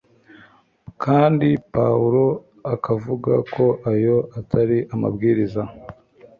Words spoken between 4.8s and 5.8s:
amabwirizwa